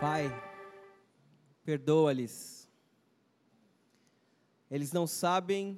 [0.00, 0.32] Pai,
[1.64, 2.68] perdoa-lhes.
[4.70, 5.76] Eles não sabem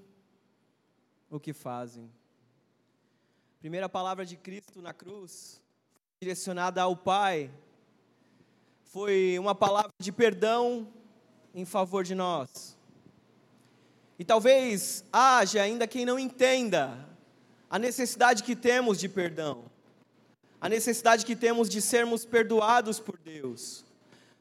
[1.31, 2.13] o que fazem.
[3.61, 5.63] Primeira palavra de Cristo na cruz,
[6.21, 7.51] direcionada ao Pai,
[8.85, 10.93] foi uma palavra de perdão
[11.55, 12.77] em favor de nós.
[14.19, 17.09] E talvez haja ainda quem não entenda
[17.71, 19.65] a necessidade que temos de perdão,
[20.61, 23.89] a necessidade que temos de sermos perdoados por Deus.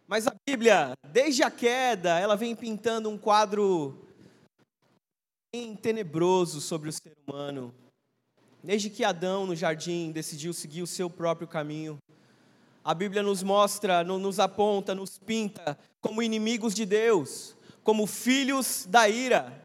[0.10, 3.96] Mas a Bíblia, desde a queda, ela vem pintando um quadro
[5.54, 7.72] bem tenebroso sobre o ser humano.
[8.64, 12.00] Desde que Adão, no jardim, decidiu seguir o seu próprio caminho,
[12.84, 19.08] a Bíblia nos mostra, nos aponta, nos pinta como inimigos de Deus, como filhos da
[19.08, 19.62] ira.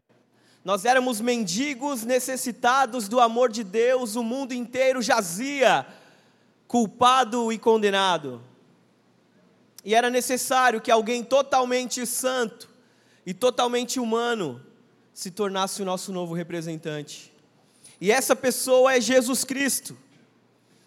[0.63, 5.87] Nós éramos mendigos necessitados do amor de Deus, o mundo inteiro jazia
[6.67, 8.43] culpado e condenado.
[9.85, 12.67] E era necessário que alguém totalmente santo
[13.23, 14.59] e totalmente humano
[15.13, 17.31] se tornasse o nosso novo representante.
[18.01, 19.95] E essa pessoa é Jesus Cristo.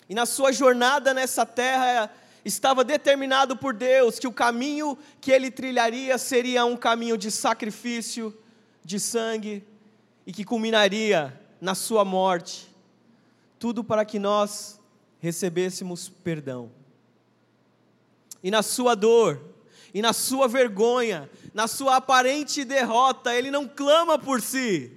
[0.08, 2.10] E na sua jornada nessa terra
[2.44, 8.36] estava determinado por Deus que o caminho que ele trilharia seria um caminho de sacrifício,
[8.84, 9.64] de sangue
[10.26, 12.68] e que culminaria na sua morte.
[13.60, 14.80] Tudo para que nós
[15.20, 16.77] recebêssemos perdão
[18.42, 19.40] e na sua dor,
[19.92, 24.92] e na sua vergonha, na sua aparente derrota, ele não clama por si,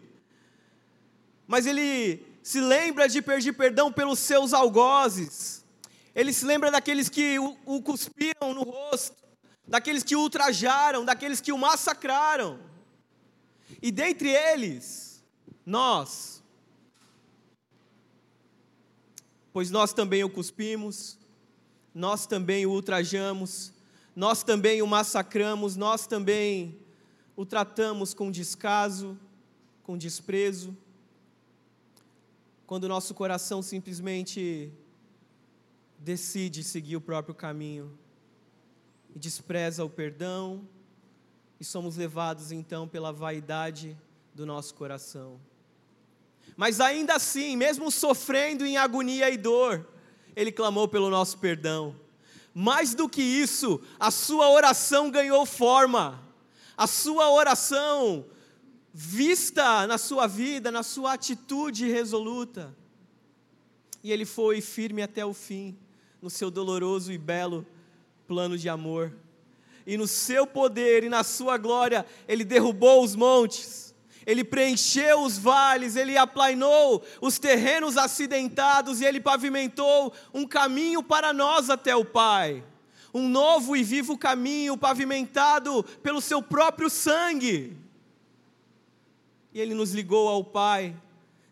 [1.47, 5.66] mas ele se lembra de pedir perdão pelos seus algozes,
[6.14, 9.16] ele se lembra daqueles que o, cuspiram no rosto,
[9.67, 12.59] daqueles que o ultrajaram, daqueles que o massacraram,
[13.81, 15.23] e dentre eles,
[15.66, 16.44] nós,
[19.53, 21.17] pois nós também o cuspimos,
[21.94, 23.73] nós também o ultrajamos,
[24.16, 26.79] nós também o massacramos, nós também
[27.35, 29.18] o tratamos com descaso,
[29.84, 30.75] com desprezo.
[32.66, 34.72] Quando nosso coração simplesmente
[35.97, 37.97] decide seguir o próprio caminho
[39.16, 40.68] e despreza o perdão,
[41.59, 43.96] e somos levados então pela vaidade
[44.34, 45.40] do nosso coração.
[46.57, 49.88] Mas ainda assim, mesmo sofrendo em agonia e dor,
[50.36, 51.96] ele clamou pelo nosso perdão.
[52.53, 56.22] Mais do que isso, a sua oração ganhou forma.
[56.78, 58.25] A sua oração
[58.94, 62.75] vista na sua vida, na sua atitude resoluta.
[64.03, 65.78] E ele foi firme até o fim,
[66.22, 67.66] no seu doloroso e belo
[68.28, 69.13] plano de amor.
[69.86, 73.91] E no seu poder e na sua glória, ele derrubou os montes
[74.25, 81.33] ele preencheu os vales, ele aplainou os terrenos acidentados e ele pavimentou um caminho para
[81.33, 82.63] nós até o Pai.
[83.13, 87.77] Um novo e vivo caminho pavimentado pelo seu próprio sangue.
[89.53, 90.95] E ele nos ligou ao Pai,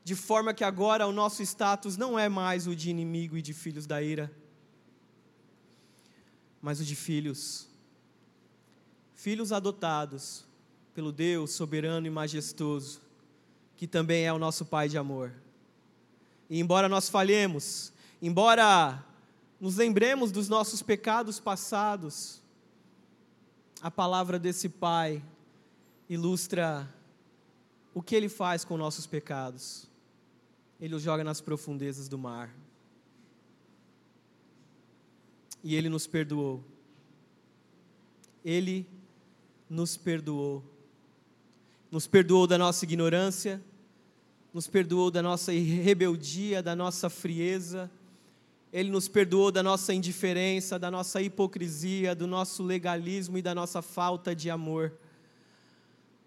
[0.04, 3.54] de forma que agora o nosso status não é mais o de inimigo e de
[3.54, 4.32] filhos da ira,
[6.62, 7.68] mas o de filhos.
[9.16, 10.48] Filhos adotados
[11.00, 13.00] pelo Deus soberano e majestoso,
[13.78, 15.32] que também é o nosso Pai de amor.
[16.50, 19.02] E embora nós falhemos, embora
[19.62, 22.42] nos lembremos dos nossos pecados passados,
[23.82, 25.24] a palavra desse Pai
[26.10, 26.94] ilustra
[27.94, 29.88] o que ele faz com nossos pecados.
[30.82, 32.54] Ele os joga nas profundezas do mar.
[35.64, 36.62] E ele nos perdoou.
[38.44, 38.86] Ele
[39.70, 40.62] nos perdoou
[41.92, 43.62] nos perdoou da nossa ignorância,
[44.54, 47.90] nos perdoou da nossa rebeldia, da nossa frieza,
[48.72, 53.82] Ele nos perdoou da nossa indiferença, da nossa hipocrisia, do nosso legalismo e da nossa
[53.82, 54.94] falta de amor.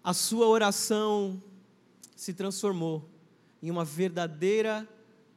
[0.03, 1.41] A sua oração
[2.15, 3.09] se transformou
[3.61, 4.87] em uma verdadeira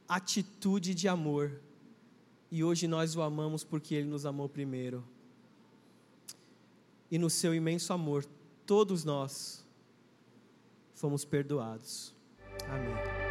[0.07, 1.61] atitude de amor.
[2.51, 5.03] E hoje nós o amamos porque Ele nos amou primeiro.
[7.09, 8.25] E no seu imenso amor,
[8.65, 9.65] todos nós
[10.97, 12.13] fomos perdoados.
[12.69, 13.26] Amém.